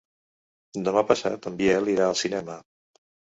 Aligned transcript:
Demà 0.87 1.03
passat 1.11 1.45
en 1.51 1.59
Biel 1.59 1.93
irà 1.97 2.09
al 2.13 2.17
cinema. 2.23 2.57